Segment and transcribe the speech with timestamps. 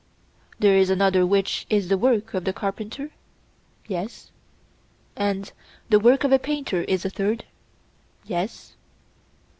[0.57, 3.11] There is another which is the work of the carpenter?
[3.87, 4.31] Yes.
[5.15, 5.51] And
[5.91, 7.45] the work of the painter is a third?
[8.25, 8.73] Yes.